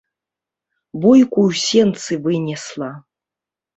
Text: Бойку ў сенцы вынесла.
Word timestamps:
Бойку 1.03 1.39
ў 1.49 1.51
сенцы 1.67 2.13
вынесла. 2.27 2.91